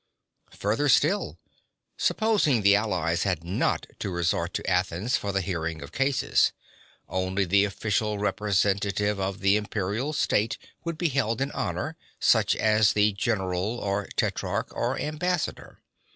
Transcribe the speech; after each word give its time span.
Further 0.57 0.89
still, 0.89 1.37
supposing 1.95 2.63
the 2.63 2.75
allies 2.75 3.21
had 3.21 3.43
not 3.43 3.85
to 3.99 4.09
resort 4.09 4.51
to 4.55 4.67
Athens 4.67 5.15
for 5.15 5.31
the 5.31 5.41
hearing 5.41 5.83
of 5.83 5.91
cases, 5.91 6.53
only 7.07 7.45
the 7.45 7.65
official 7.65 8.17
representative 8.17 9.19
of 9.19 9.41
the 9.41 9.57
imperial 9.57 10.11
state 10.11 10.57
would 10.83 10.97
be 10.97 11.09
held 11.09 11.39
in 11.39 11.51
honour, 11.51 11.97
such 12.19 12.55
as 12.55 12.93
the 12.93 13.13
general, 13.13 13.77
or 13.77 14.07
trierarch, 14.17 14.71
or 14.75 14.97
ambassador. 14.99 15.83